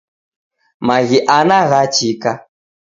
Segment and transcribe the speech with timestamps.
[0.85, 2.31] Maghi ana ghachika.